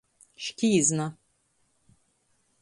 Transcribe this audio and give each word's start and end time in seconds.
Škīzna. 0.45 1.07